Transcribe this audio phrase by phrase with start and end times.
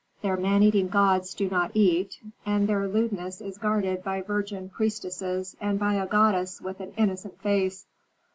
[0.23, 5.55] "Their man eating gods do not eat, and their lewdness is guarded by virgin priestesses
[5.61, 7.85] and by a goddess with an innocent face."